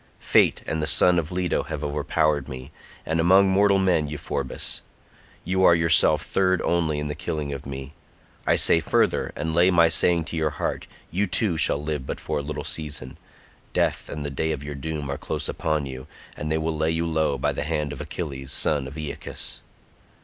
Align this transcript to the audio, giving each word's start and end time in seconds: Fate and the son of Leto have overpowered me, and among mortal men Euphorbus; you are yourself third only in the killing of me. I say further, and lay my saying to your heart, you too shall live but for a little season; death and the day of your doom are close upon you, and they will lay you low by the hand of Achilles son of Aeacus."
Fate 0.19 0.63
and 0.65 0.81
the 0.81 0.87
son 0.87 1.19
of 1.19 1.31
Leto 1.31 1.61
have 1.61 1.83
overpowered 1.83 2.47
me, 2.49 2.71
and 3.05 3.19
among 3.19 3.47
mortal 3.49 3.77
men 3.77 4.07
Euphorbus; 4.07 4.81
you 5.43 5.63
are 5.63 5.75
yourself 5.75 6.23
third 6.23 6.59
only 6.63 6.97
in 6.97 7.07
the 7.07 7.13
killing 7.13 7.53
of 7.53 7.67
me. 7.67 7.93
I 8.47 8.55
say 8.55 8.79
further, 8.79 9.31
and 9.35 9.53
lay 9.53 9.69
my 9.69 9.89
saying 9.89 10.23
to 10.23 10.35
your 10.35 10.49
heart, 10.49 10.87
you 11.11 11.27
too 11.27 11.55
shall 11.55 11.77
live 11.77 12.07
but 12.07 12.19
for 12.19 12.39
a 12.39 12.41
little 12.41 12.63
season; 12.63 13.19
death 13.73 14.09
and 14.09 14.25
the 14.25 14.31
day 14.31 14.51
of 14.51 14.63
your 14.63 14.73
doom 14.73 15.07
are 15.07 15.19
close 15.19 15.47
upon 15.47 15.85
you, 15.85 16.07
and 16.35 16.51
they 16.51 16.57
will 16.57 16.75
lay 16.75 16.89
you 16.89 17.05
low 17.05 17.37
by 17.37 17.51
the 17.53 17.61
hand 17.63 17.93
of 17.93 18.01
Achilles 18.01 18.51
son 18.51 18.87
of 18.87 18.97
Aeacus." 18.97 19.61